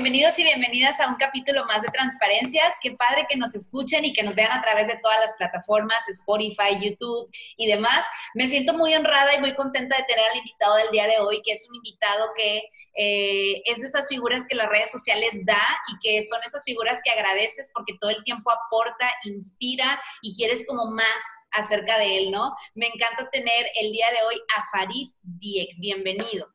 [0.00, 2.78] Bienvenidos y bienvenidas a un capítulo más de Transparencias.
[2.82, 6.08] Qué padre que nos escuchen y que nos vean a través de todas las plataformas,
[6.08, 8.06] Spotify, YouTube y demás.
[8.32, 11.42] Me siento muy honrada y muy contenta de tener al invitado del día de hoy,
[11.44, 12.62] que es un invitado que
[12.96, 17.02] eh, es de esas figuras que las redes sociales da y que son esas figuras
[17.04, 21.04] que agradeces porque todo el tiempo aporta, inspira y quieres como más
[21.50, 22.54] acerca de él, ¿no?
[22.74, 25.76] Me encanta tener el día de hoy a Farid Diek.
[25.76, 26.48] Bienvenido.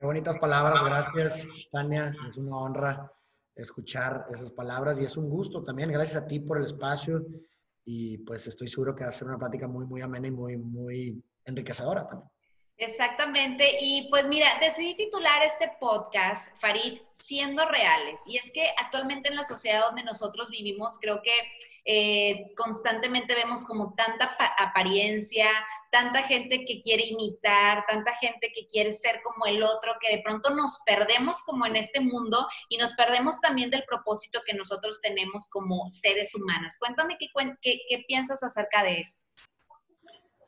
[0.00, 3.12] Qué bonitas palabras, gracias Tania, es una honra
[3.54, 7.26] escuchar esas palabras y es un gusto también, gracias a ti por el espacio
[7.84, 10.56] y pues estoy seguro que va a ser una plática muy, muy amena y muy,
[10.56, 12.30] muy enriquecedora también.
[12.80, 13.76] Exactamente.
[13.82, 18.22] Y pues mira, decidí titular este podcast, Farid, siendo reales.
[18.26, 21.34] Y es que actualmente en la sociedad donde nosotros vivimos, creo que
[21.84, 25.50] eh, constantemente vemos como tanta apariencia,
[25.90, 30.22] tanta gente que quiere imitar, tanta gente que quiere ser como el otro, que de
[30.22, 35.02] pronto nos perdemos como en este mundo y nos perdemos también del propósito que nosotros
[35.02, 36.76] tenemos como seres humanos.
[36.78, 37.26] Cuéntame qué,
[37.60, 39.26] qué, qué piensas acerca de esto.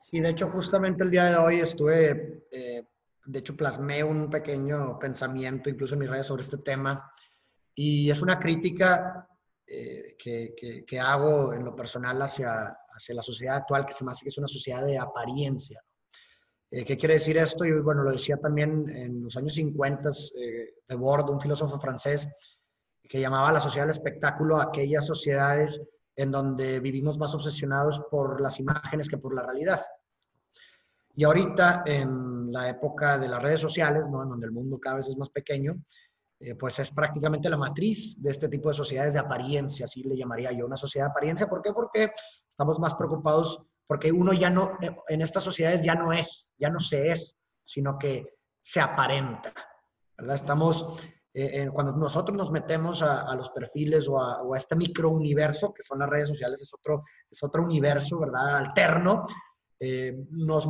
[0.02, 2.84] Sí, de hecho, justamente el día de hoy estuve, eh,
[3.24, 7.08] de hecho, plasmé un pequeño pensamiento, incluso en mis redes, sobre este tema.
[7.72, 9.28] Y es una crítica
[9.64, 14.10] eh, que, que, hago en lo personal hacia, hacia la sociedad actual, que se me
[14.10, 15.80] hace que es una sociedad de apariencia.
[16.68, 17.64] Eh, ¿Qué quiere decir esto?
[17.64, 20.10] Y bueno, lo decía también en los años 50
[20.88, 22.26] de Bord, un filósofo francés,
[23.08, 25.80] que llamaba la sociedad del espectáculo aquellas sociedades
[26.16, 29.80] en donde vivimos más obsesionados por las imágenes que por la realidad.
[31.14, 35.08] Y ahorita, en la época de las redes sociales, en donde el mundo cada vez
[35.08, 35.82] es más pequeño,
[36.40, 40.16] eh, pues es prácticamente la matriz de este tipo de sociedades de apariencia, así le
[40.16, 41.48] llamaría yo, una sociedad de apariencia.
[41.48, 41.72] ¿Por qué?
[41.72, 42.10] Porque
[42.48, 46.70] estamos más preocupados, porque uno ya no, eh, en estas sociedades ya no es, ya
[46.70, 48.26] no se es, sino que
[48.60, 49.52] se aparenta,
[50.16, 50.36] ¿verdad?
[50.36, 51.00] Estamos
[51.34, 55.82] eh, cuando nosotros nos metemos a, los perfiles o a, o a, este microuniverso, que
[55.82, 58.56] son las redes sociales, es otro, es otro universo, ¿verdad?
[58.56, 59.24] Alterno,
[59.80, 60.68] eh, nos,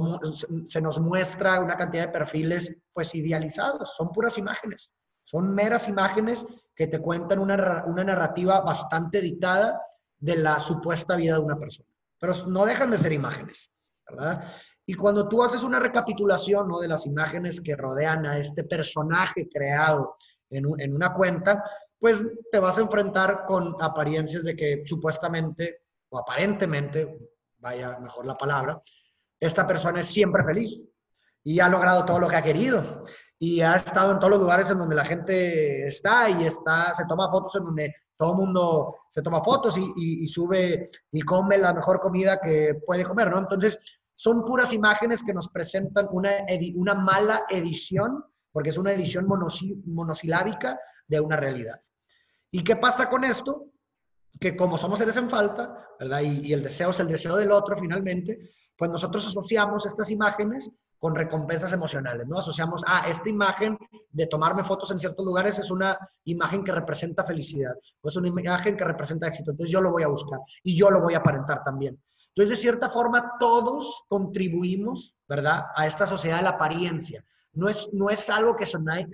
[0.69, 4.91] se nos muestra una cantidad de perfiles pues idealizados, son puras imágenes,
[5.25, 9.83] son meras imágenes que te cuentan una, una narrativa bastante dictada
[10.19, 13.69] de la supuesta vida de una persona, pero no dejan de ser imágenes,
[14.09, 14.45] ¿verdad?
[14.87, 16.81] Y cuando tú haces una recapitulación ¿no?
[16.81, 20.17] de las imágenes que rodean a este personaje creado
[20.53, 21.63] en, una cuenta,
[21.99, 28.37] pues te vas a enfrentar con apariencias de que supuestamente o aparentemente, vaya mejor la
[28.37, 28.81] palabra,
[29.41, 30.85] esta persona es siempre feliz
[31.43, 33.05] y ha logrado todo lo que ha querido
[33.39, 37.07] y ha estado en todos los lugares en donde la gente está y está, se
[37.07, 41.59] toma fotos en donde todo el mundo se toma fotos y, y, sube y come
[41.59, 43.41] la mejor comida que puede comer, ¿no?
[43.41, 43.79] Entonces,
[44.15, 46.31] son puras imágenes que nos presentan una,
[46.77, 51.81] una mala edición porque es una edición monosilábica de una realidad.
[52.51, 53.67] ¿Y qué pasa con esto?
[54.39, 56.21] Que como somos seres en falta, ¿verdad?
[56.21, 61.15] Y, el deseo es el deseo del otro finalmente, pues nosotros asociamos estas imágenes con
[61.15, 62.39] recompensas emocionales, ¿no?
[62.39, 63.77] Asociamos, ah, esta imagen
[64.11, 68.29] de tomarme fotos en ciertos lugares es una imagen que representa felicidad, o es una
[68.29, 71.19] imagen que representa éxito, entonces yo lo voy a buscar y yo lo voy a
[71.19, 72.01] aparentar también.
[72.29, 77.25] Entonces, de cierta forma, todos contribuimos, ¿verdad?, a esta sociedad de la apariencia
[77.55, 78.65] no es, no es algo que,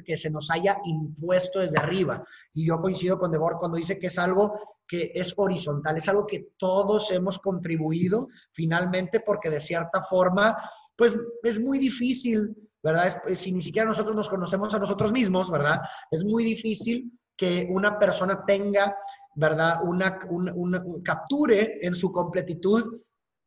[0.05, 2.23] que se nos haya impuesto desde arriba.
[2.55, 6.27] Y yo coincido con Debord cuando dice que es algo que es horizontal, es algo
[6.27, 10.57] que todos hemos contribuido finalmente porque de cierta forma,
[10.97, 13.23] pues es muy difícil, ¿verdad?
[13.35, 15.81] si ni siquiera nosotros nos conocemos a nosotros mismos, ¿verdad?
[16.11, 18.97] Es muy difícil que una persona tenga,
[19.35, 19.81] ¿verdad?
[19.85, 23.01] Una, una capture en su completitud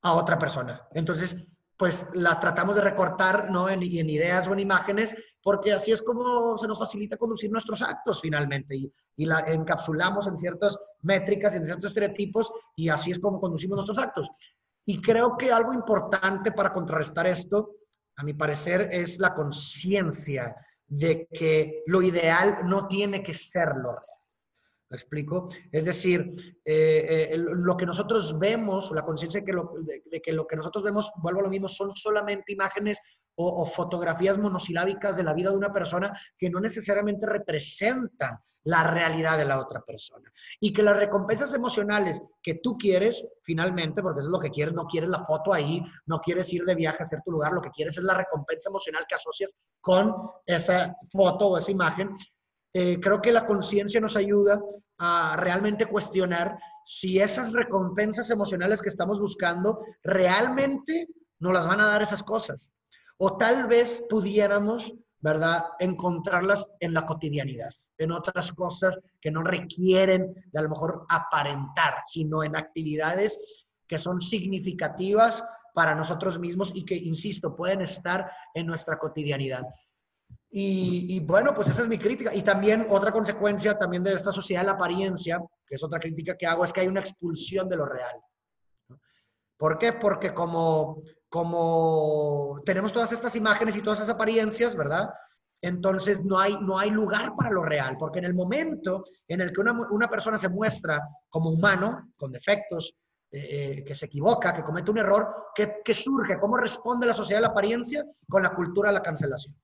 [0.03, 0.87] a otra persona.
[0.93, 1.35] Entonces,
[1.81, 3.67] pues la tratamos de recortar, ¿no?
[3.67, 8.21] En, ideas o en imágenes, porque así es como se nos facilita conducir nuestros actos
[8.21, 13.77] finalmente y, la encapsulamos en ciertas métricas, en ciertos estereotipos y así es como conducimos
[13.77, 14.29] nuestros actos.
[14.85, 17.71] Y creo que algo importante para contrarrestar esto,
[18.15, 20.55] a mi parecer, es la conciencia
[20.85, 23.95] de que lo ideal no tiene que ser lo.
[24.91, 25.47] ¿Me explico?
[25.71, 26.33] Es decir,
[26.65, 31.39] eh, eh, lo que nosotros vemos, la conciencia de, que lo, que nosotros vemos, vuelvo
[31.39, 32.99] a lo mismo, son solamente imágenes
[33.35, 39.37] o, fotografías monosilábicas de la vida de una persona que no necesariamente representan la realidad
[39.37, 40.29] de la otra persona.
[40.59, 44.73] Y que las recompensas emocionales que tú quieres, finalmente, porque eso es lo que quieres,
[44.73, 47.61] no quieres la foto ahí, no quieres ir de viaje a hacer tu lugar, lo
[47.61, 50.13] que quieres es la recompensa emocional que asocias con
[50.45, 52.09] esa foto o esa imagen.
[52.73, 54.61] Eh, creo que la conciencia nos ayuda
[54.97, 61.07] a realmente cuestionar si esas recompensas emocionales que estamos buscando realmente
[61.39, 62.71] nos las van a dar esas cosas.
[63.17, 70.33] O tal vez pudiéramos, ¿verdad?, encontrarlas en la cotidianidad, en otras cosas que no requieren
[70.51, 73.39] de a lo mejor aparentar, sino en actividades
[73.87, 79.63] que son significativas para nosotros mismos y que, insisto, pueden estar en nuestra cotidianidad.
[80.53, 82.33] Y, bueno, pues esa es mi crítica.
[82.35, 86.35] Y también otra consecuencia también de esta sociedad de la apariencia, que es otra crítica
[86.35, 88.19] que hago, es que hay una expulsión de lo real.
[89.57, 89.93] ¿Por qué?
[89.93, 95.09] Porque como, como tenemos todas estas imágenes y todas esas apariencias, ¿verdad?
[95.61, 99.53] Entonces no hay, no hay lugar para lo real, porque en el momento en el
[99.53, 100.99] que una, persona se muestra
[101.29, 102.97] como humano, con defectos,
[103.31, 106.39] eh, eh, que se equivoca, que comete un error, ¿qué, ¿qué surge?
[106.39, 108.03] ¿Cómo responde la sociedad de la apariencia?
[108.27, 109.55] Con la cultura de la cancelación.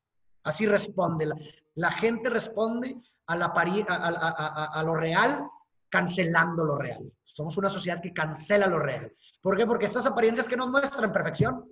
[0.48, 1.30] Así responde.
[1.76, 2.96] La, gente responde
[3.28, 5.46] a, la, a, lo real
[5.90, 7.12] cancelando lo real.
[7.24, 9.12] Somos una sociedad que cancela lo real.
[9.42, 9.66] ¿Por qué?
[9.66, 11.70] Porque estas apariencias que nos muestran perfección.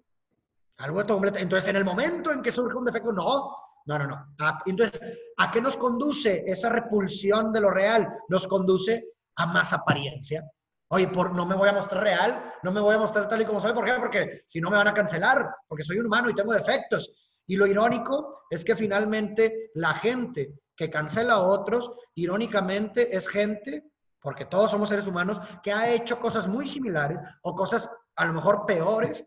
[0.78, 3.50] Algo de Entonces, en el momento en que surge un defecto, no,
[3.86, 4.36] no, no, no.
[4.40, 5.02] Ah, entonces,
[5.38, 8.06] ¿a qué nos conduce esa repulsión de lo real?
[8.28, 9.06] Nos conduce
[9.38, 10.44] a más apariencia.
[10.90, 13.46] Oye, por, no me voy a mostrar real, no me voy a mostrar tal y
[13.46, 13.72] como soy.
[13.72, 13.94] ¿Por qué?
[13.94, 17.10] Porque si no me van a cancelar, porque soy un humano y tengo defectos.
[17.48, 23.92] Y lo irónico es que finalmente la gente que cancela a otros, irónicamente es gente,
[24.22, 28.34] porque todos somos seres humanos, que ha hecho cosas muy similares o cosas a lo
[28.34, 29.26] mejor peores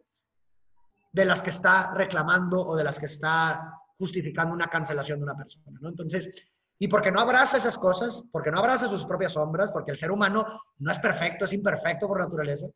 [1.13, 5.37] de las que está reclamando o de las que está justificando una cancelación de una
[5.37, 5.89] persona, ¿no?
[5.89, 6.31] Entonces,
[6.79, 10.13] y porque no abraza esas cosas, porque no abraza sus propias sombras, porque el ser
[10.13, 10.47] humano
[10.79, 12.69] no es perfecto, es imperfecto por naturaleza,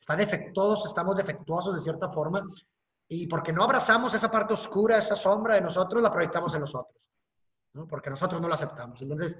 [0.00, 2.42] está defectuosos, estamos defectuosos de cierta forma,
[3.12, 6.96] y porque no abrazamos esa parte oscura, esa sombra de nosotros, la proyectamos en nosotros,
[7.72, 7.84] ¿no?
[7.88, 9.02] Porque nosotros no la aceptamos.
[9.02, 9.36] Entonces,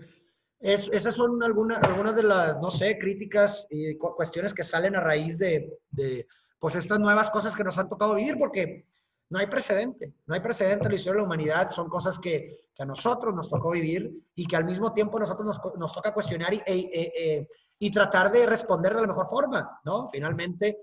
[0.58, 5.38] esas son algunas, algunas de las, no sé, críticas y cuestiones que salen a raíz
[5.38, 6.26] de, de,
[6.58, 8.88] pues, estas nuevas cosas que nos han tocado vivir, porque
[9.28, 12.66] no hay precedente, no hay precedente en la historia de la humanidad, son cosas que,
[12.74, 16.12] que a nosotros nos tocó vivir y que al mismo tiempo nosotros nos, nos toca
[16.12, 20.08] cuestionar y, e, e, e, y tratar de responder de la mejor forma, ¿no?
[20.10, 20.76] Finalmente,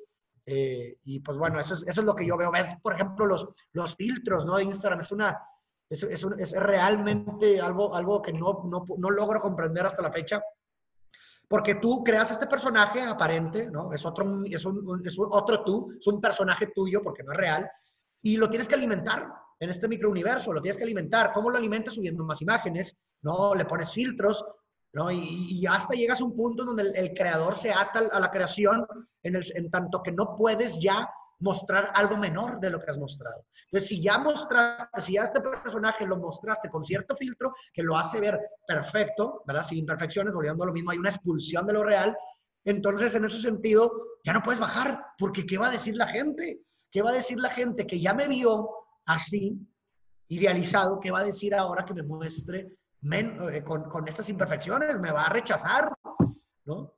[0.50, 2.50] eh, y pues bueno, eso es, eso es lo que yo veo.
[2.50, 4.56] Ves, por ejemplo, los, los filtros ¿no?
[4.56, 5.02] de Instagram.
[5.02, 5.38] Es, una,
[5.90, 10.42] es, es, es realmente algo, algo que no, no, no, logro comprender hasta la fecha.
[11.50, 13.92] Porque tú creas este personaje aparente, ¿no?
[13.92, 17.70] Es otro, es un, es otro tú, es un personaje tuyo porque no es real.
[18.22, 19.30] Y lo tienes que alimentar
[19.60, 21.34] en este microuniverso, lo tienes que alimentar.
[21.34, 21.94] ¿Cómo lo alimentas?
[21.94, 23.54] Subiendo más imágenes, ¿no?
[23.54, 24.46] Le pones filtros,
[25.12, 28.86] Y, hasta llegas a un punto donde el, creador se ata a la creación
[29.24, 31.08] en, en, tanto que no puedes ya
[31.40, 33.46] mostrar algo menor de lo que has mostrado.
[33.66, 37.96] Entonces, si ya mostraste, si ya este personaje lo mostraste con cierto filtro que lo
[37.96, 39.64] hace ver perfecto, ¿verdad?
[39.64, 42.18] Sin imperfecciones, volviendo a lo mismo, hay una expulsión de lo real,
[42.66, 43.92] entonces en ese sentido
[44.24, 46.62] ya no puedes bajar, porque ¿qué va a decir la gente?
[46.92, 48.70] ¿Qué va a decir la gente que ya me vio
[49.06, 49.58] así,
[50.30, 51.00] idealizado?
[51.00, 52.72] ¿Qué va a decir ahora que me muestre
[53.04, 55.94] eh, con, con, estas imperfecciones, me va a rechazar,
[56.66, 56.94] ¿no?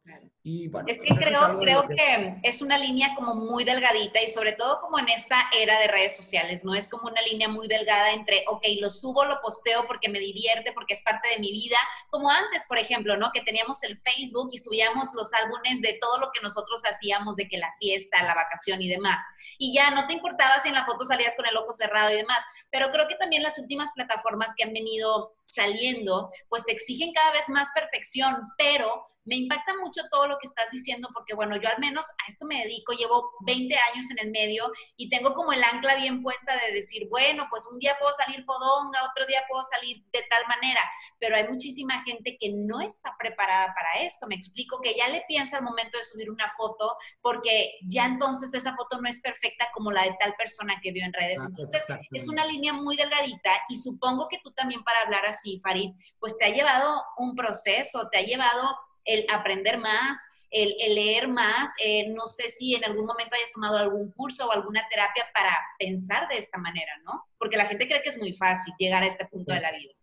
[0.87, 2.39] Es que creo, creo que...
[2.43, 6.15] es una línea como muy delgadita y sobre todo como en esta era de redes
[6.15, 6.73] sociales, ¿no?
[6.75, 10.71] Es como una línea muy delgada entre, ok, lo subo, lo posteo porque me divierte,
[10.71, 11.77] porque es parte de mi vida,
[12.09, 13.31] como antes, por ejemplo, ¿no?
[13.33, 17.49] Que teníamos el Facebook y subíamos los álbumes de todo lo que nosotros hacíamos, de
[17.49, 19.21] que la fiesta, la vacación y demás.
[19.57, 22.15] Y ya no te importaba si en la foto salías con el ojo cerrado y
[22.15, 27.11] demás, pero creo que también las últimas plataformas que han venido saliendo, pues te exigen
[27.11, 31.57] cada vez más perfección, pero me impacta mucho todo lo que estás diciendo, porque bueno,
[31.57, 35.33] yo al menos a esto me dedico, llevo 20 años en el medio y tengo
[35.33, 39.25] como el ancla bien puesta de decir, bueno, pues un día puedo salir fodonga, otro
[39.25, 40.81] día puedo salir de tal manera,
[41.19, 44.27] pero hay muchísima gente que no está preparada para esto.
[44.27, 48.53] Me explico que ya le piensa al momento de subir una foto, porque ya entonces
[48.53, 51.41] esa foto no es perfecta como la de tal persona que vio en redes.
[51.43, 55.91] Entonces, es una línea muy delgadita y supongo que tú también para hablar así, Farid,
[56.19, 58.69] pues te ha llevado un proceso, te ha llevado
[59.05, 60.19] el aprender más,
[60.51, 61.71] el, leer más.
[61.83, 65.51] Eh, no sé si en algún momento hayas tomado algún curso o alguna terapia para
[65.77, 67.23] pensar de esta manera, ¿no?
[67.37, 69.93] Porque la gente cree que es muy fácil llegar a este punto de la vida.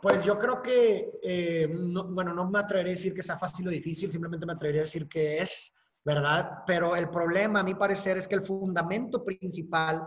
[0.00, 3.70] Pues yo creo que, eh, bueno, no me atreveré a decir que sea fácil o
[3.70, 5.72] difícil, simplemente me atrevería a decir que es,
[6.04, 6.58] ¿verdad?
[6.66, 10.06] Pero el problema, a mi parecer, es que el fundamento principal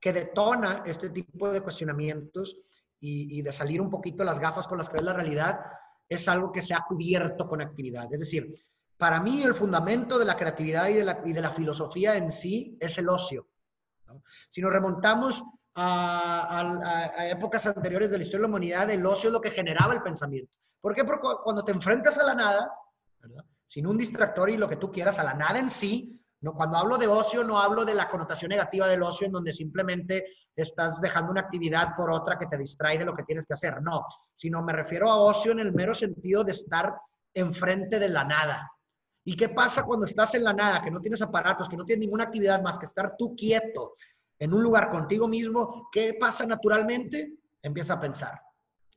[0.00, 2.56] que detona este tipo de cuestionamientos
[3.00, 5.60] y, y de salir un poquito las gafas con las que ves la realidad,
[6.08, 8.12] es algo que se ha cubierto con actividad.
[8.12, 8.54] Es decir,
[8.96, 12.30] para mí el fundamento de la creatividad y de la, y de la filosofía en
[12.30, 13.48] sí es el ocio.
[14.50, 19.32] Si nos remontamos a, épocas anteriores de la historia de la humanidad, el ocio es
[19.32, 20.50] lo que generaba el pensamiento.
[20.80, 21.04] ¿Por qué?
[21.04, 22.72] Porque cuando te enfrentas a la nada,
[23.66, 26.78] sin un distractor y lo que tú quieras, a la nada en sí, no, cuando
[26.78, 31.00] hablo de ocio no hablo de la connotación negativa del ocio en donde simplemente estás
[31.00, 34.04] dejando una actividad por otra que te distrae de lo que tienes que hacer, no,
[34.34, 36.94] sino me refiero a ocio en el mero sentido de estar
[37.34, 38.70] enfrente de la nada.
[39.24, 42.06] ¿Y qué pasa cuando estás en la nada, que no tienes aparatos, que no tienes
[42.06, 43.94] ninguna actividad más que estar tú quieto
[44.38, 45.88] en un lugar contigo mismo?
[45.92, 47.34] ¿Qué pasa naturalmente?
[47.62, 48.40] Empieza a pensar.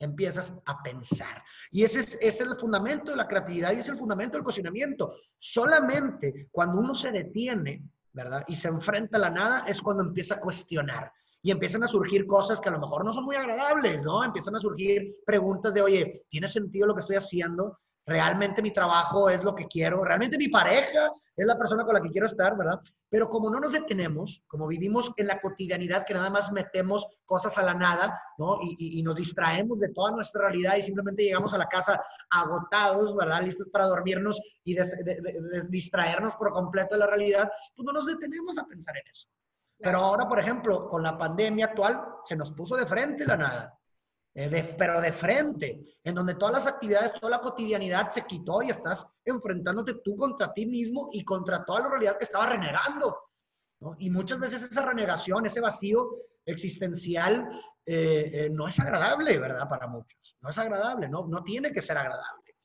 [0.02, 1.44] Empiezas a pensar.
[1.72, 5.14] Y ese es, el fundamento de la creatividad y es el fundamento del cuestionamiento.
[5.38, 8.44] Solamente cuando uno se detiene, ¿verdad?
[8.48, 11.12] Y se enfrenta a la nada es cuando empieza a cuestionar
[11.44, 14.24] y empiezan a surgir cosas que a lo mejor no son muy agradables, ¿no?
[14.24, 17.80] Empiezan a surgir preguntas de, oye, ¿tiene sentido lo que estoy haciendo?
[18.06, 20.04] ¿Realmente mi trabajo es lo que quiero?
[20.04, 22.80] ¿Realmente mi pareja es la persona con la que quiero estar, verdad?
[23.10, 27.58] Pero como no nos detenemos, como vivimos en la cotidianidad, que nada más metemos cosas
[27.58, 28.60] a la nada, ¿no?
[28.62, 33.42] Y, nos distraemos de toda nuestra realidad y simplemente llegamos a la casa agotados, ¿verdad?
[33.42, 34.76] Listos para dormirnos y
[35.70, 39.28] distraernos por completo de la realidad, pues no nos detenemos a pensar en eso.
[39.80, 43.81] Pero ahora, por ejemplo, con la pandemia actual, se nos puso de frente la nada.
[44.34, 48.70] Eh, pero de frente, en donde todas las actividades, toda la cotidianidad se quitó y
[48.70, 53.18] estás enfrentándote tú contra ti mismo y contra toda la realidad que estaba renegando.
[53.98, 56.08] Y muchas veces esa renegación, ese vacío
[56.46, 57.50] existencial,
[57.86, 59.68] eh, eh, no es agradable, ¿verdad?
[59.68, 60.38] Para muchos.
[60.40, 62.56] No es agradable, no, no tiene que ser agradable.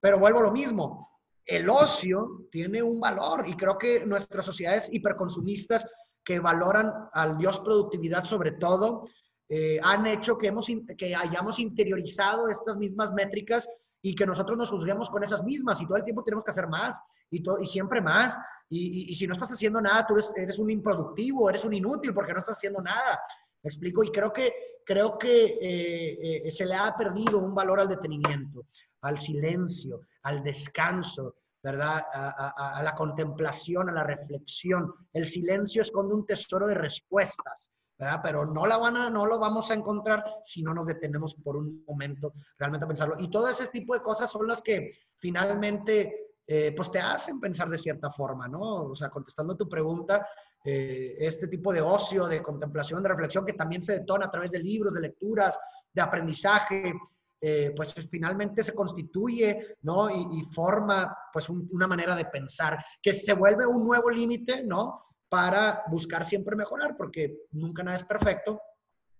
[0.00, 4.88] Pero vuelvo a lo mismo, el ocio tiene un valor y creo que nuestras sociedades
[4.92, 5.86] hiperconsumistas
[6.24, 9.06] que valoran al Dios productividad sobre todo,
[9.48, 13.68] eh, han hecho que, hemos, que hayamos interiorizado estas mismas métricas
[14.02, 16.68] y que nosotros nos juzguemos con esas mismas y todo el tiempo tenemos que hacer
[16.68, 16.98] más
[17.30, 18.38] y, todo, y siempre más.
[18.68, 22.38] Y, si no estás haciendo nada, tú eres, un improductivo, eres un inútil porque no
[22.40, 23.20] estás haciendo nada.
[23.62, 24.02] ¿Me explico?
[24.02, 24.52] Y creo que,
[24.84, 28.66] creo que eh, eh, se le ha perdido un valor al detenimiento,
[29.02, 32.04] al silencio, al descanso, ¿verdad?
[32.12, 34.92] A, la contemplación, a la reflexión.
[35.14, 37.70] El silencio esconde un tesoro de respuestas,
[38.04, 38.20] ¿verdad?
[38.22, 41.56] Pero no, la van a, no lo vamos a encontrar si no nos detenemos por
[41.56, 43.14] un momento realmente a pensarlo.
[43.18, 47.68] Y todo ese tipo de cosas son las que finalmente, eh, pues te hacen pensar
[47.68, 48.84] de cierta forma, ¿no?
[48.84, 50.26] O sea, contestando tu pregunta,
[50.64, 54.50] eh, este tipo de ocio, de contemplación, de reflexión que también se detona a través
[54.50, 55.58] de libros, de lecturas,
[55.92, 56.92] de aprendizaje,
[57.40, 60.10] eh, pues finalmente se constituye, ¿no?
[60.10, 65.04] Y, forma, pues, una manera de pensar, que se vuelve un nuevo límite, ¿no?
[65.28, 68.60] Para buscar siempre mejorar, porque nunca nada es perfecto.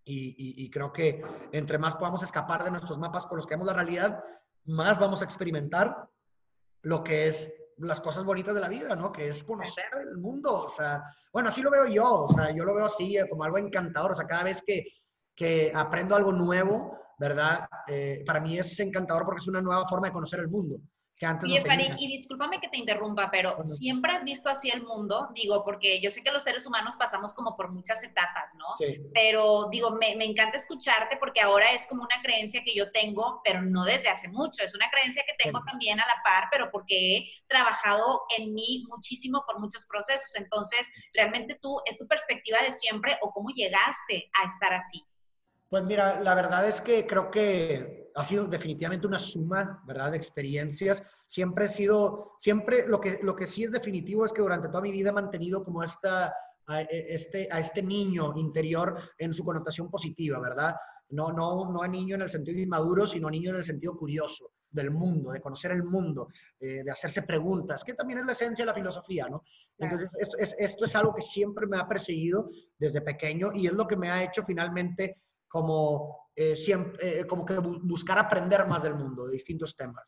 [0.06, 3.72] Y, creo que entre más podamos escapar de nuestros mapas con los que vemos la
[3.72, 4.22] realidad,
[4.66, 6.08] más vamos a experimentar
[6.82, 9.10] lo que es las cosas bonitas de la vida, ¿no?
[9.10, 12.64] Que es conocer el mundo, o sea, bueno, así lo veo yo, o sea, yo
[12.64, 14.84] lo veo así, eh, como algo encantador, o sea, cada vez que,
[15.34, 17.66] que aprendo algo nuevo, ¿verdad?
[17.88, 20.80] Eh, para mí es encantador porque es una nueva forma de conocer el mundo.
[21.16, 25.28] Que antes no y discúlpame que te interrumpa, pero siempre has visto así el mundo,
[25.32, 28.66] digo, porque yo sé que los seres humanos pasamos como por muchas etapas, ¿no?
[29.12, 33.40] Pero digo, me, me, encanta escucharte porque ahora es como una creencia que yo tengo,
[33.44, 36.70] pero no desde hace mucho, es una creencia que tengo también a la par, pero
[36.72, 40.34] porque he trabajado en mí muchísimo por muchos procesos.
[40.34, 45.04] Entonces, realmente tú, ¿es tu perspectiva de siempre o cómo llegaste a estar así?
[45.68, 50.16] Pues mira, la verdad es que creo que ha sido definitivamente una suma, ¿verdad?, de
[50.16, 51.02] experiencias.
[51.26, 54.82] Siempre he sido, siempre lo que, lo que sí es definitivo es que durante toda
[54.82, 56.32] mi vida he mantenido como esta,
[56.66, 60.76] a e, este, a este niño interior en su connotación positiva, ¿verdad?
[61.10, 63.96] No, no, no a niño en el sentido inmaduro, sino a niño en el sentido
[63.96, 66.28] curioso del mundo, de conocer el mundo,
[66.58, 69.44] eh, de hacerse preguntas, que también es la esencia de la filosofía, ¿no?
[69.78, 73.72] Entonces, esto es, esto es algo que siempre me ha perseguido desde pequeño y es
[73.72, 78.82] lo que me ha hecho finalmente como, eh, siempre, eh, como que buscar aprender más
[78.82, 80.04] del mundo, de distintos temas.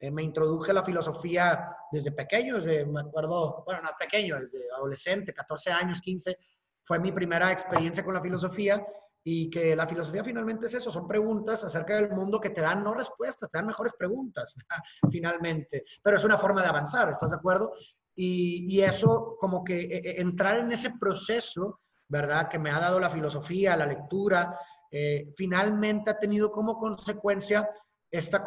[0.00, 4.58] Eh, me introduje a la filosofía desde pequeño, desde, me acuerdo, bueno, no pequeño, desde
[4.74, 6.38] adolescente, 14 años, 15,
[6.82, 8.86] fue mi primera experiencia con la filosofía
[9.22, 12.82] y que la filosofía finalmente es eso, son preguntas acerca del mundo que te dan
[12.82, 14.54] no respuestas, te dan mejores preguntas,
[15.10, 17.74] finalmente, pero es una forma de avanzar, ¿estás de acuerdo?
[18.14, 22.48] Y, y eso, como que entrar en ese proceso, ¿verdad?
[22.48, 24.58] Que me ha dado la filosofía, la lectura,
[24.98, 27.68] eh, finalmente ha tenido como consecuencia
[28.10, 28.40] esta,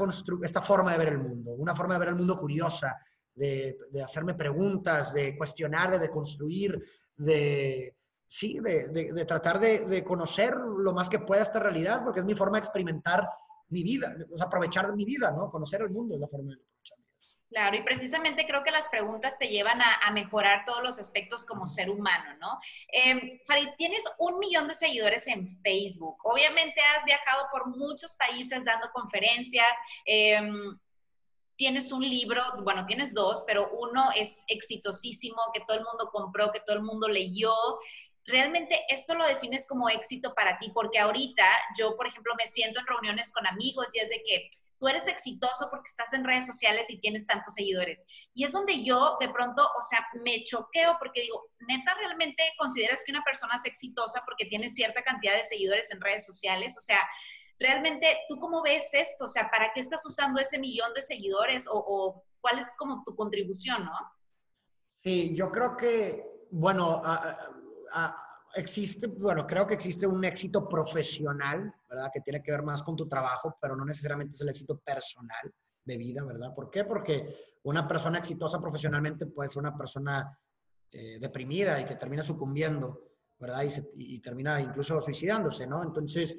[0.63, 2.97] forma de ver el mundo, una forma de ver el mundo curiosa,
[3.35, 6.83] de, hacerme preguntas, de cuestionar, de construir,
[7.15, 7.95] de,
[8.27, 12.57] sí, de, tratar de, conocer lo más que pueda esta realidad, porque es mi forma
[12.57, 13.29] de experimentar
[13.67, 15.51] mi vida, o sea, aprovechar mi vida, ¿no?
[15.51, 16.97] Conocer el mundo es la forma de aprovechar.
[17.49, 21.65] Claro, y precisamente creo que las preguntas te llevan a, mejorar todos los aspectos como
[21.65, 22.59] ser humano, ¿no?
[22.93, 26.17] Eh, Farid, tienes un millón de seguidores en Facebook.
[26.23, 29.67] Obviamente has viajado por muchos países dando conferencias.
[30.05, 30.77] Em,
[31.55, 36.51] tienes un libro, bueno, tienes dos, pero uno es exitosísimo, que todo el mundo compró,
[36.51, 37.53] que todo el mundo leyó.
[38.25, 41.45] Realmente esto lo defines como éxito para ti, porque ahorita
[41.77, 45.07] yo, por ejemplo, me siento en reuniones con amigos y es de que tú eres
[45.07, 48.05] exitoso porque estás en redes sociales y tienes tantos seguidores.
[48.33, 53.03] Y es donde yo de pronto, o sea, me choqueo porque digo, neta, ¿realmente consideras
[53.05, 56.77] que una persona es exitosa porque tiene cierta cantidad de seguidores en redes sociales?
[56.77, 56.99] O sea,
[57.59, 59.25] realmente, ¿tú cómo ves esto?
[59.25, 63.15] O sea, ¿para qué estás usando ese millón de seguidores o, cuál es como tu
[63.17, 63.91] contribución, no?
[64.95, 67.01] Sí, yo creo que, bueno,
[68.55, 72.09] existe, bueno, creo que existe un éxito profesional, ¿verdad?
[72.13, 75.53] Que tiene que ver más con tu trabajo, pero no necesariamente es el éxito personal
[75.83, 76.53] de vida, ¿verdad?
[76.53, 76.83] ¿Por qué?
[76.83, 80.37] Porque una persona exitosa profesionalmente puede ser una persona
[80.91, 83.63] eh, deprimida y que termina sucumbiendo, ¿verdad?
[83.95, 85.83] Y, y, termina incluso suicidándose, ¿no?
[85.83, 86.37] Entonces,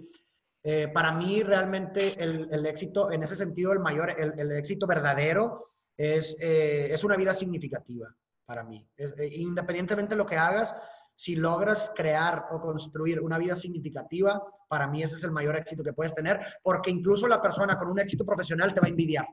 [0.62, 6.36] eh, para mí realmente el, éxito, en ese sentido, el mayor, el, éxito verdadero es,
[6.40, 8.14] eh, es, una vida significativa
[8.44, 8.86] para mí.
[8.96, 10.76] Eh, independientemente de lo que hagas,
[11.20, 15.84] si logras crear o construir una vida significativa, para mí ese es el mayor éxito
[15.84, 19.26] que puedes tener, porque incluso la persona con un éxito profesional te va a envidiar.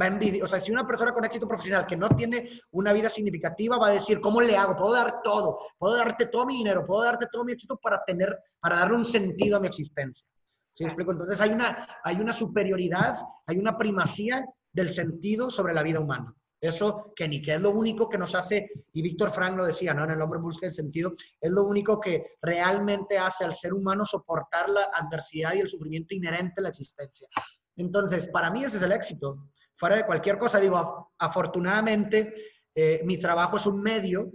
[0.00, 2.94] Va a envidiar, o sea, si una persona con éxito profesional que no tiene una
[2.94, 4.74] vida significativa va a decir, ¿cómo le hago?
[4.74, 8.34] Puedo dar todo, puedo darte todo mi dinero, puedo darte todo mi éxito para tener,
[8.58, 10.26] para darle un sentido a mi existencia.
[10.72, 11.12] ¿Sí explico?
[11.12, 16.34] Entonces hay una, hay una superioridad, hay una primacía del sentido sobre la vida humana.
[16.60, 19.92] Eso que ni que es lo único que nos hace, y Víctor Frank lo decía,
[19.92, 20.04] ¿no?
[20.04, 24.04] En el hombre busca el sentido, es lo único que realmente hace al ser humano
[24.04, 27.28] soportar la adversidad y el sufrimiento inherente a la existencia.
[27.76, 32.34] Entonces, para mí ese es el éxito fuera de cualquier cosa, digo, afortunadamente
[32.74, 34.32] eh, mi trabajo es un medio,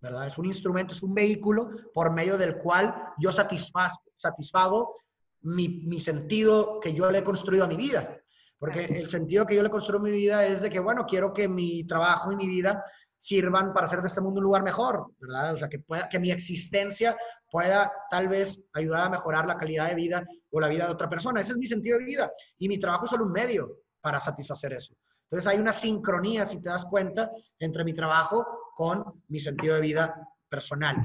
[0.00, 0.26] ¿verdad?
[0.26, 4.96] Es un instrumento, es un vehículo por medio del cual yo satisfago,
[5.42, 8.18] mi, mi, sentido que yo le he construido a mi vida.
[8.64, 11.34] Porque el sentido que yo le construyo a mi vida es de que, bueno, quiero
[11.34, 12.82] que mi trabajo y mi vida
[13.18, 15.52] sirvan para hacer de este mundo un lugar mejor, ¿verdad?
[15.52, 17.14] O sea, que, pueda, que mi existencia
[17.50, 21.10] pueda tal vez ayudar a mejorar la calidad de vida o la vida de otra
[21.10, 21.42] persona.
[21.42, 22.32] Ese es mi sentido de vida.
[22.56, 24.94] Y mi trabajo es solo un medio para satisfacer eso.
[25.24, 29.82] Entonces hay una sincronía, si te das cuenta, entre mi trabajo con mi sentido de
[29.82, 30.14] vida
[30.48, 30.96] personal.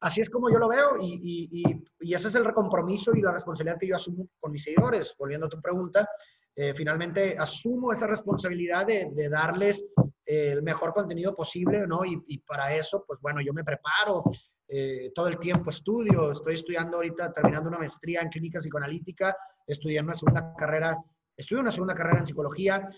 [0.00, 1.62] Así es como yo lo veo y,
[2.00, 5.14] ese es el compromiso y la responsabilidad que yo asumo con mis seguidores.
[5.18, 6.08] Volviendo a tu pregunta,
[6.56, 9.84] eh, finalmente asumo esa responsabilidad de, darles
[10.24, 12.04] eh, el mejor contenido posible, ¿no?
[12.04, 14.24] Y, para eso, pues bueno, yo me preparo,
[14.68, 19.36] eh, todo el tiempo estudio, estoy estudiando ahorita, terminando una maestría en clínica psicoanalítica,
[19.66, 20.98] estudiando una segunda carrera
[21.36, 22.88] estudio una segunda carrera en psicología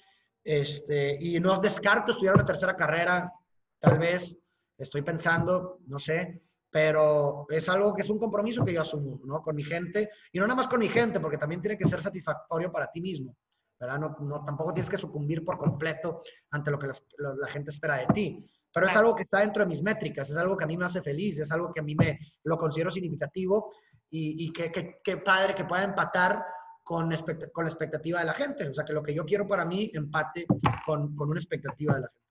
[0.45, 3.33] este, y no descarto estudiar una tercera carrera,
[3.81, 4.37] tal vez,
[4.79, 9.43] estoy pensando, no sé, pero es algo que es un compromiso que yo asumo, ¿no?
[9.43, 12.01] Con mi gente, y no nada más con mi gente, porque también tiene que ser
[12.01, 13.37] satisfactorio para ti mismo,
[13.79, 13.99] ¿verdad?
[13.99, 18.07] No, no tampoco tienes que sucumbir por completo ante lo que la gente espera de
[18.15, 20.77] ti, pero es algo que está dentro de mis métricas, es algo que a mí
[20.77, 23.71] me hace feliz, es algo que a mí me lo considero significativo
[24.11, 26.45] y, y que, que, que padre que pueda empatar
[26.87, 27.11] con,
[27.53, 28.69] con la expectativa de la gente.
[28.69, 30.47] O sea, que lo que yo quiero para mí empate
[30.85, 32.26] con, con una expectativa de la gente.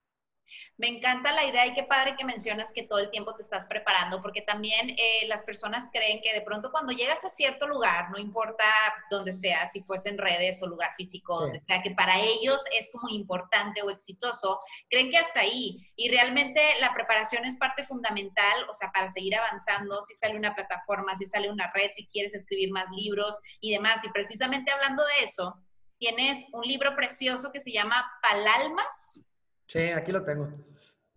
[0.78, 3.66] Me encanta la idea y qué padre que mencionas que todo el tiempo te estás
[3.68, 8.12] preparando, porque también eh, las personas creen que de pronto cuando llegas a cierto lugar,
[8.12, 8.66] no importa
[9.10, 12.90] dónde sea, si fuese en redes o lugar físico, donde sea, que para ellos es
[12.92, 15.90] como importante o exitoso, creen que hasta ahí.
[15.96, 20.56] Y realmente la preparación es parte fundamental, o sea, para seguir avanzando, si sale una
[20.56, 24.04] plataforma, si sale una red, si quieres escribir más libros y demás.
[24.04, 25.56] Y precisamente hablando de eso,
[25.98, 29.26] tienes un libro precioso que se llama Palalmas
[29.68, 30.50] Sí, aquí lo tengo.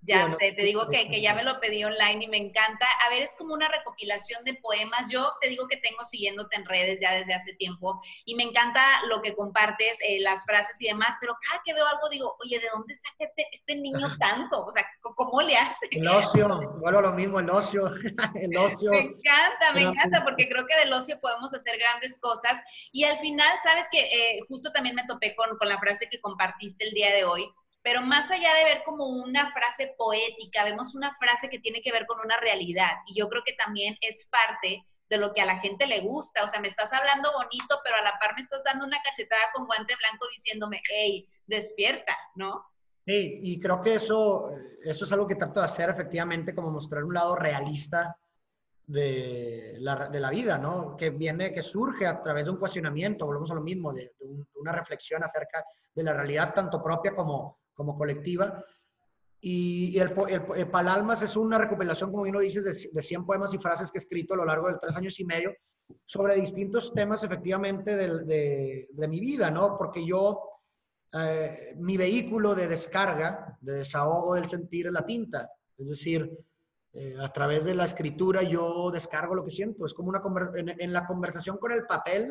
[0.02, 2.86] Ya sé, te digo que, que, ya me lo pedí online y me encanta.
[3.04, 5.06] A ver, es como una recopilación de poemas.
[5.10, 8.80] Yo te digo que tengo siguiéndote en redes ya desde hace tiempo y me encanta
[9.08, 12.60] lo que compartes, eh, las frases y demás, pero cada que veo algo digo, oye,
[12.60, 14.64] ¿de dónde saca este, este niño tanto?
[14.64, 15.88] O sea, ¿cómo le hace?
[15.90, 17.90] El ocio, vuelvo a lo mismo, el ocio,
[18.40, 18.92] el ocio.
[18.92, 23.18] Me encanta, me encanta, porque creo que del ocio podemos hacer grandes cosas y al
[23.18, 26.92] final, sabes que eh, justo también me topé con, con la frase que compartiste el
[26.92, 27.52] día de hoy
[27.82, 31.92] pero más allá de ver como una frase poética, vemos una frase que tiene que
[31.92, 35.46] ver con una realidad y yo creo que también es parte de lo que a
[35.46, 38.42] la gente le gusta, o sea, me estás hablando bonito, pero a la par me
[38.42, 42.64] estás dando una cachetada con guante blanco diciéndome, hey, despierta, ¿no?
[43.06, 44.50] Sí, y creo que eso,
[44.84, 48.14] eso es algo que trato de hacer efectivamente, como mostrar un lado realista
[48.86, 50.94] de la, de la, vida, ¿no?
[50.96, 54.12] Que viene, que surge a través de un cuestionamiento, volvemos a lo mismo, de,
[54.56, 55.64] una reflexión acerca
[55.94, 58.64] de la realidad tanto propia como, como colectiva.
[59.40, 60.12] Y, el,
[60.56, 63.92] el, Palalmas es una recopilación, como bien lo dices, de, de, 100 poemas y frases
[63.92, 65.54] que he escrito a lo largo de tres años y medio
[66.04, 69.78] sobre distintos temas, efectivamente, de, de mi vida, ¿no?
[69.78, 70.42] Porque yo,
[71.12, 75.48] eh, mi vehículo de descarga, de desahogo del sentir es la tinta.
[75.78, 76.28] Es decir,
[76.92, 79.86] eh, a través de la escritura yo descargo lo que siento.
[79.86, 80.20] Es como una
[80.56, 82.28] en, en, la conversación con el papel,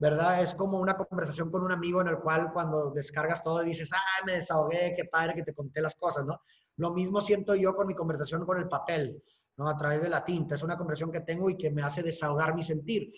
[0.00, 0.42] ¿verdad?
[0.42, 4.24] Es como una conversación con un amigo en el cual cuando descargas todo dices, ah,
[4.24, 6.40] me desahogué, qué padre que te conté las cosas, ¿no?
[6.76, 9.22] Lo mismo siento yo con mi conversación con el papel,
[9.58, 9.68] ¿no?
[9.68, 10.54] A través de la tinta.
[10.54, 13.12] Es una conversación que tengo y que me hace desahogar mi sentir.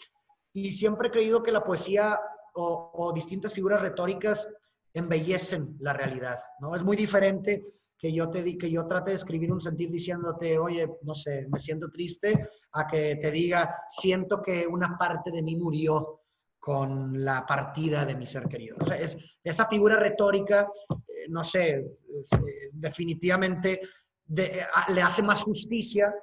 [0.53, 2.19] Y siempre he creído que la poesía
[2.55, 4.49] o, o distintas figuras retóricas
[4.93, 6.75] embellecen la realidad, ¿no?
[6.75, 7.65] Es muy diferente
[7.97, 11.61] que yo te que yo trate de escribir un sentir diciéndote, oye, no sé, me
[11.61, 16.22] siento triste, a que te diga, siento que una parte de mí murió
[16.63, 18.77] con la partida de mi ser querido.
[18.81, 20.71] O sea, es, esa figura retórica,
[21.09, 23.81] eh, no sé, eh, definitivamente
[24.29, 26.15] le hace más justicia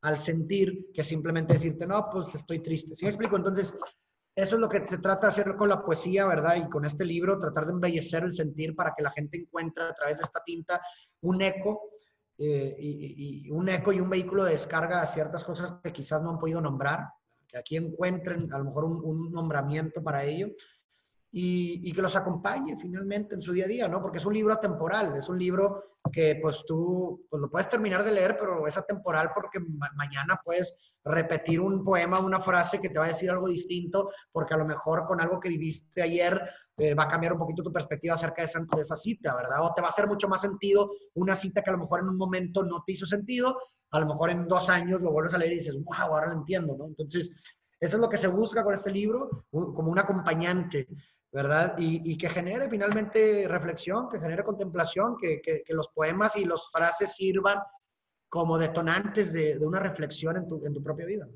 [0.00, 2.96] al sentir que simplemente decirte, no, pues estoy triste.
[2.96, 3.36] ¿Sí me explico?
[3.36, 3.72] Entonces,
[4.34, 6.56] eso es lo que se trata de hacer con la poesía, ¿verdad?
[6.56, 9.94] Y con este libro, tratar de embellecer el sentir para que la gente encuentre a
[9.94, 10.82] través de esta tinta
[11.20, 11.92] un eco,
[12.36, 16.30] eh, y, un eco y un vehículo de descarga a ciertas cosas que quizás no
[16.30, 17.06] han podido nombrar,
[17.52, 20.48] que aquí encuentren a lo mejor un nombramiento para ello
[21.34, 24.02] y, que los acompañe finalmente en su día a día, ¿no?
[24.02, 28.04] Porque es un libro atemporal, es un libro que pues tú pues lo puedes terminar
[28.04, 29.58] de leer, pero es atemporal porque
[29.94, 34.52] mañana puedes repetir un poema, una frase que te va a decir algo distinto, porque
[34.52, 36.38] a lo mejor con algo que viviste ayer
[36.76, 39.62] eh, va a cambiar un poquito tu perspectiva acerca de esa, de esa cita, ¿verdad?
[39.62, 42.10] O te va a hacer mucho más sentido una cita que a lo mejor en
[42.10, 43.58] un momento no te hizo sentido,
[43.92, 46.34] a lo mejor en dos años lo vuelves a leer y dices, wow, ahora lo
[46.34, 46.86] entiendo, ¿no?
[46.86, 47.30] Entonces,
[47.78, 50.88] eso es lo que se busca con este libro, como un acompañante
[51.32, 51.74] ¿verdad?
[51.78, 57.14] Y, que genere finalmente reflexión, que genere contemplación, que, que, los poemas y las frases
[57.14, 57.58] sirvan
[58.28, 61.26] como detonantes de, una reflexión en tu, en tu propia vida.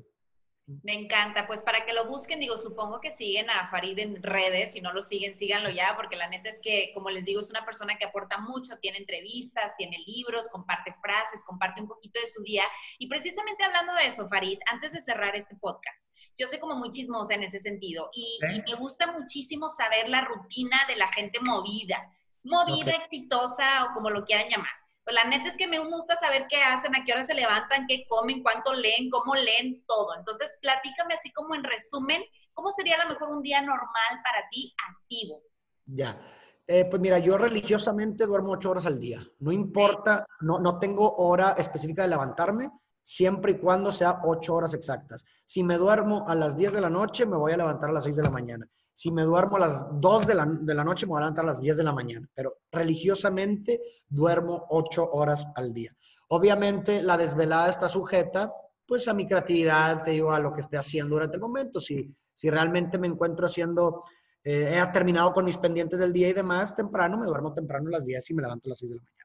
[0.83, 4.73] Me encanta, pues para que lo busquen, digo, supongo que siguen a Farid en redes,
[4.73, 7.49] si no lo siguen, síganlo ya, porque la neta es que, como les digo, es
[7.49, 12.27] una persona que aporta mucho, tiene entrevistas, tiene libros, comparte frases, comparte un poquito de
[12.27, 12.65] su día.
[12.99, 16.91] Y precisamente hablando de eso, Farid, antes de cerrar este podcast, yo soy como muy
[16.91, 22.11] chismosa en ese sentido y, me gusta muchísimo saber la rutina de la gente movida,
[22.43, 24.86] movida, exitosa o como lo quieran llamar.
[25.07, 27.87] Pues la neta es que me gusta saber qué hacen, a qué hora se levantan,
[27.87, 30.13] qué comen, cuánto leen, cómo leen, todo.
[30.17, 32.21] Entonces, platícame así como en resumen,
[32.53, 35.43] ¿cómo sería a lo mejor un día normal para ti activo?
[35.85, 36.19] Ya.
[36.67, 39.25] Eh, pues mira, yo religiosamente duermo ocho horas al día.
[39.39, 42.69] No importa, no, no tengo hora específica de levantarme,
[43.07, 45.23] siempre y cuando sea ocho horas exactas.
[45.45, 48.03] Si me duermo a las 10 de la noche, me voy a levantar a las
[48.03, 48.67] 6 de la mañana.
[48.93, 51.45] Si me duermo a las 2 de la, de la noche, me voy a levantar
[51.45, 52.27] a las 10 de la mañana.
[52.35, 55.95] Pero religiosamente duermo 8 horas al día.
[56.27, 58.51] Obviamente la desvelada está sujeta
[58.85, 61.79] pues a mi creatividad, te digo, a lo que esté haciendo durante el momento.
[61.79, 64.03] Si, si realmente me encuentro haciendo,
[64.43, 67.91] eh, he terminado con mis pendientes del día y demás, temprano, me duermo temprano a
[67.91, 69.17] las 10 y me levanto a las 6 de la mañana.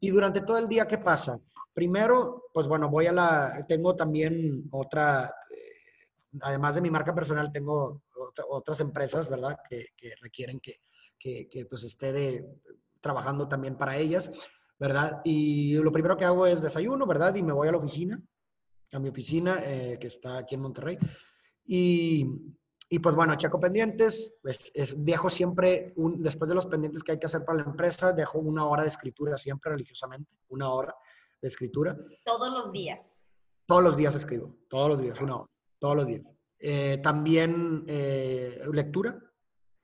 [0.00, 1.38] Y durante todo el día, ¿qué pasa?
[1.74, 6.06] Primero, pues bueno, voy a la, tengo también otra, eh,
[6.40, 8.02] además de mi marca personal, tengo
[8.48, 9.58] otras empresas, ¿verdad?
[9.68, 9.88] Que,
[10.22, 10.78] requieren que,
[11.18, 12.46] que, pues esté de,
[13.00, 14.30] trabajando también para ellas,
[14.78, 15.20] ¿verdad?
[15.24, 17.34] Y lo primero que hago es desayuno, ¿verdad?
[17.34, 18.22] Y me voy a la oficina,
[18.92, 20.96] a mi oficina eh, que está aquí en Monterrey.
[21.66, 22.24] Y,
[22.88, 27.18] y pues bueno, checo pendientes, pues, dejo siempre, un, después de los pendientes que hay
[27.18, 30.94] que hacer para la empresa, dejo una hora de escritura siempre religiosamente, una hora
[31.44, 31.94] de escritura.
[32.24, 33.26] Todos los días.
[33.66, 36.22] Todos los días escribo, todos los días, una hora, todos los días.
[36.58, 39.22] Eh, también eh, lectura.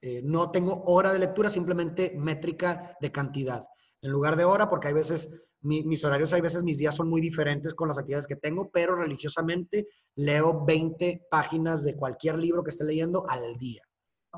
[0.01, 3.63] Eh, no tengo hora de lectura, simplemente métrica de cantidad.
[4.01, 5.29] En lugar de hora, porque hay veces,
[5.61, 8.95] mis horarios, hay veces mis días son muy diferentes con las actividades que tengo, pero
[8.97, 13.83] religiosamente leo 20 páginas de cualquier libro que esté leyendo al día,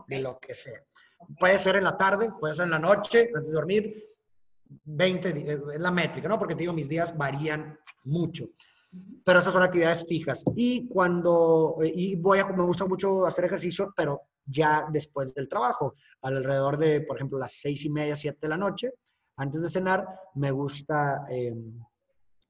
[0.08, 0.82] de lo que sea.
[1.38, 4.11] Puede ser en la tarde, puede ser en la noche, antes de dormir,
[4.84, 6.38] 20, es la métrica, ¿no?
[6.38, 8.48] Porque te digo, mis días varían mucho
[9.24, 10.44] pero esas son actividades fijas.
[10.56, 15.94] Y cuando, y voy a, me gusta mucho hacer ejercicio, pero ya después del trabajo,
[16.22, 18.90] alrededor de, por ejemplo, las seis y media, siete de la noche,
[19.36, 21.80] antes de cenar, me gusta, em,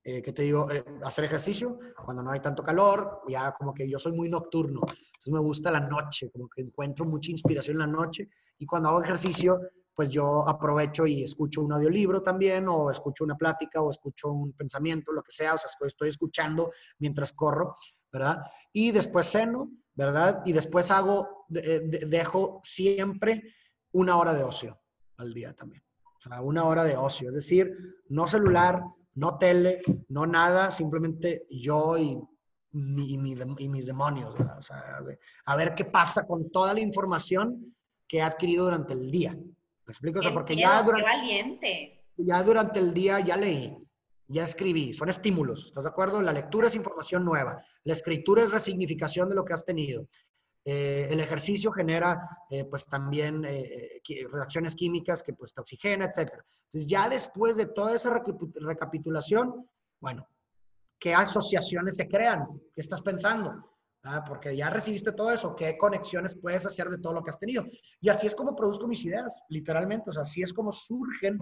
[0.02, 0.70] eh, ¿qué te digo?
[0.70, 4.80] Eh, hacer ejercicio cuando no hay tanto calor, ya como que yo soy muy nocturno,
[4.80, 8.88] entonces me gusta la noche, como que encuentro mucha inspiración en la noche y cuando
[8.88, 9.60] hago ejercicio,
[9.94, 14.52] pues yo aprovecho y escucho un audiolibro también, o escucho una plática, o escucho un
[14.52, 17.76] pensamiento, lo que sea, o sea, estoy escuchando mientras corro,
[18.10, 18.42] ¿verdad?
[18.72, 20.42] Y después ceno, ¿verdad?
[20.44, 23.54] Y después hago, dejo siempre
[23.92, 24.80] una hora de ocio
[25.18, 25.82] al día también.
[26.16, 27.76] O sea, una hora de ocio, es decir,
[28.08, 28.82] no celular,
[29.14, 32.18] no tele, no nada, simplemente yo y,
[32.72, 33.18] y
[33.68, 34.58] mis demonios, ¿verdad?
[34.58, 35.00] O sea,
[35.44, 37.74] a ver qué pasa con toda la información
[38.06, 39.36] que he adquirido durante el día.
[39.86, 40.20] ¿Me explico?
[40.20, 42.04] O sea, porque ya durante, valiente.
[42.16, 43.76] ya durante el día ya leí,
[44.28, 46.22] ya escribí, son estímulos, ¿estás de acuerdo?
[46.22, 50.06] La lectura es información nueva, la escritura es resignificación de lo que has tenido.
[50.64, 56.34] Eh, el ejercicio genera eh, pues también eh, reacciones químicas que pues te oxigena, etc.
[56.66, 58.22] Entonces ya después de toda esa
[58.54, 59.68] recapitulación,
[60.00, 60.28] bueno,
[61.00, 62.46] ¿qué asociaciones se crean?
[62.72, 63.71] ¿Qué estás pensando?
[64.04, 67.38] Ah, porque ya recibiste todo eso, qué conexiones puedes hacer de todo lo que has
[67.38, 67.64] tenido.
[68.00, 70.10] Y así es como produzco mis ideas, literalmente.
[70.10, 71.38] O sea, así es como surgen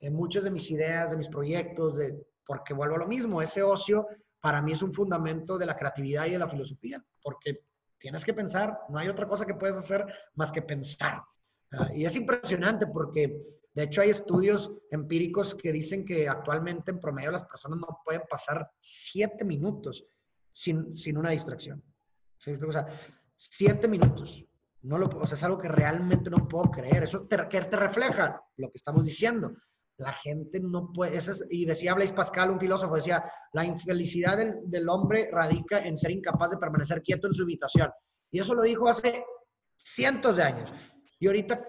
[0.00, 3.62] eh, muchas de mis ideas, de mis proyectos, de, porque vuelvo a lo mismo, ese
[3.62, 4.08] ocio
[4.40, 7.60] para mí es un fundamento de la creatividad y de la filosofía, porque
[7.98, 11.22] tienes que pensar, no hay otra cosa que puedes hacer más que pensar.
[11.70, 13.40] Ah, y es impresionante porque,
[13.72, 18.22] de hecho, hay estudios empíricos que dicen que actualmente en promedio las personas no pueden
[18.28, 20.04] pasar siete minutos
[20.50, 21.80] sin, sin una distracción.
[22.46, 22.86] O sea,
[23.36, 24.44] siete minutos.
[24.82, 27.04] No lo, o sea, es algo que realmente no puedo creer.
[27.04, 29.52] Eso te, que te refleja lo que estamos diciendo.
[29.98, 31.18] La gente no puede,
[31.50, 36.10] y decía Blaise Pascal, un filósofo, decía, la infelicidad del, del, hombre radica en ser
[36.10, 37.90] incapaz de permanecer quieto en su habitación.
[38.32, 39.24] Y eso lo dijo hace
[39.76, 40.74] cientos de años.
[41.20, 41.64] Y ahorita,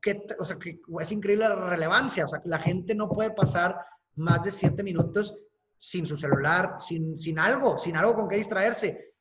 [0.00, 2.24] que, o sea, que es increíble la relevancia.
[2.24, 3.76] O sea, que la gente no puede pasar
[4.16, 5.36] más de siete minutos
[5.76, 9.11] sin su celular, sin, sin algo, sin algo con que distraerse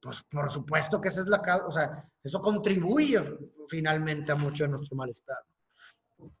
[0.00, 3.22] pues por supuesto que esa es la causa, o sea, eso contribuye
[3.68, 5.38] finalmente a mucho de nuestro malestar.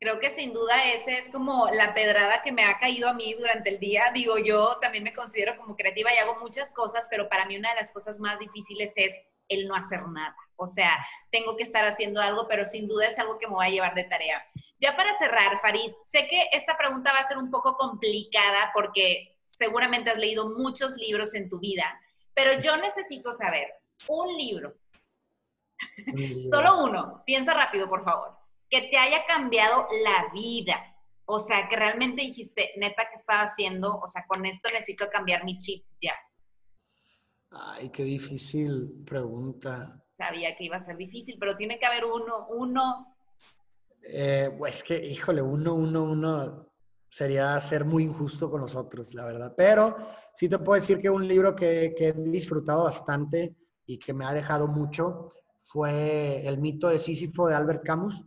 [0.00, 3.34] Creo que sin duda ese es como la pedrada que me ha caído a mí
[3.34, 4.10] durante el día.
[4.12, 7.70] Digo, yo también me considero como creativa y hago muchas cosas, pero para mí una
[7.70, 9.14] de las cosas más difíciles es
[9.48, 10.36] el no hacer nada.
[10.56, 10.98] O sea,
[11.30, 13.94] tengo que estar haciendo algo, pero sin duda es algo que me va a llevar
[13.94, 14.44] de tarea.
[14.80, 19.38] Ya para cerrar, Farid, sé que esta pregunta va a ser un poco complicada porque
[19.46, 22.00] seguramente has leído muchos libros en tu vida,
[22.38, 23.66] pero yo necesito saber
[24.06, 24.76] un libro,
[26.48, 28.38] solo uno, piensa rápido, por favor,
[28.70, 30.76] que te haya cambiado la vida.
[31.24, 33.98] O sea, que realmente dijiste, neta, ¿qué estaba haciendo?
[33.98, 36.14] O sea, con esto necesito cambiar mi chip ya.
[37.50, 40.00] Ay, qué difícil pregunta.
[40.12, 43.16] Sabía que iba a ser difícil, pero tiene que haber uno, uno.
[44.04, 46.67] Eh, pues que, híjole, uno, uno, uno
[47.08, 49.54] sería ser muy injusto con nosotros, la verdad.
[49.56, 49.96] Pero
[50.34, 54.32] sí te puedo decir que un libro que, he disfrutado bastante y que me ha
[54.32, 55.30] dejado mucho
[55.62, 58.24] fue El mito de Sísifo de Albert Camus.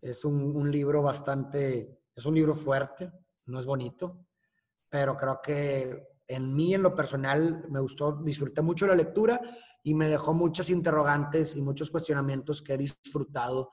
[0.00, 3.10] Es un, libro bastante, es un libro fuerte,
[3.46, 4.26] no es bonito,
[4.88, 9.40] pero creo que en mí, en lo personal, me gustó, disfruté mucho la lectura
[9.82, 13.70] y me dejó muchas interrogantes y muchos cuestionamientos que he disfrutado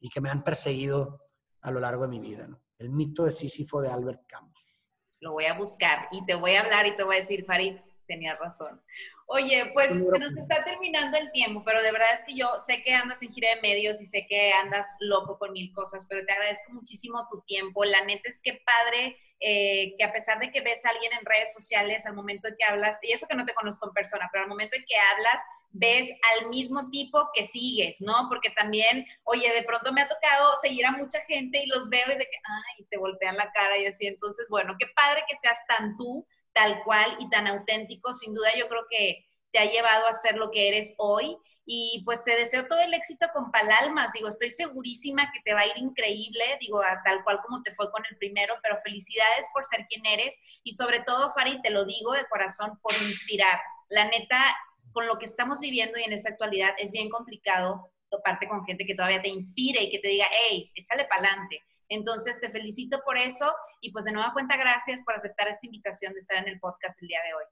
[0.00, 1.20] y que me han perseguido
[1.62, 2.48] a lo largo de mi vida.
[2.78, 4.92] El mito de Sísifo de Albert Camus.
[5.20, 7.76] Lo voy a buscar y te voy a hablar y te voy a decir, Farid,
[8.06, 8.82] tenías razón.
[9.26, 12.82] Oye, pues se nos está terminando el tiempo, pero de verdad es que yo sé
[12.82, 16.24] que andas en gira de medios y sé que andas loco con mil cosas, pero
[16.24, 17.84] te agradezco muchísimo tu tiempo.
[17.84, 21.26] La neta es que padre eh, que a pesar de que ves a alguien en
[21.26, 24.28] redes sociales, al momento en que hablas, y eso que no te conozco en persona,
[24.32, 28.26] pero al momento en que hablas, ves al mismo tipo que sigues, ¿no?
[28.28, 32.06] Porque también, oye, de pronto me ha tocado seguir a mucha gente y los veo
[32.06, 34.06] y de que, ay, te voltean la cara y así.
[34.06, 38.12] Entonces, bueno, qué padre que seas tan tú, tal cual y tan auténtico.
[38.12, 41.36] Sin duda, yo creo que te ha llevado a ser lo que eres hoy.
[41.66, 44.12] Y pues te deseo todo el éxito con Palalmas.
[44.12, 47.90] Digo, estoy segurísima que te va a ir increíble, digo, tal cual como te fue
[47.90, 51.86] con el primero, pero felicidades por ser quien eres y sobre todo, Farid, te lo
[51.86, 53.58] digo de corazón, por inspirar.
[53.88, 54.44] La neta,
[54.92, 58.84] con lo que estamos viviendo y en esta actualidad es bien complicado toparte con gente
[58.84, 61.62] que todavía te inspire y que te diga, hey, échale para adelante.
[61.88, 66.12] Entonces, te felicito por eso y pues de nueva cuenta, gracias por aceptar esta invitación
[66.12, 67.44] de estar en el podcast el día de hoy.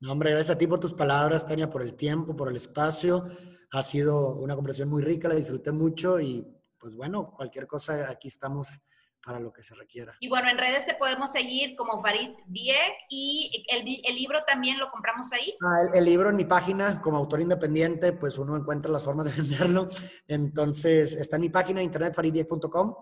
[0.00, 3.24] No, hombre, gracias a ti por tus palabras, Tania, por el tiempo, por el espacio.
[3.72, 6.46] Ha sido una conversación muy rica, la disfruté mucho y
[6.78, 8.82] pues bueno, cualquier cosa, aquí estamos
[9.24, 10.14] para lo que se requiera.
[10.20, 14.90] Y bueno, en redes te podemos seguir como Farid Diek y el, libro también lo
[14.90, 15.56] compramos ahí.
[15.62, 19.32] Ah, el, libro en mi página, como autor independiente, pues uno encuentra las formas de
[19.42, 19.88] venderlo.
[20.28, 22.96] Entonces, está en mi página internet fariddiek.com.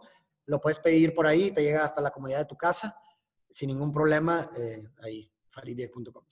[0.46, 2.96] Lo puedes pedir por ahí, te llega hasta la comodidad de tu casa,
[3.48, 6.24] sin ningún problema, eh, ahí, fariddiek.com.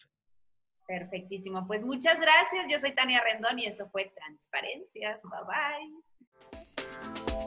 [0.87, 1.67] Perfectísimo.
[1.69, 2.67] Pues muchas gracias.
[2.69, 5.21] Yo soy Tania Rendón y esto fue Transparencias.
[5.23, 5.41] Bye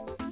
[0.08, 0.23] bye.